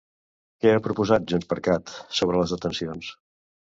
[0.63, 3.13] Què ha proposat JxCat sobre les detencions?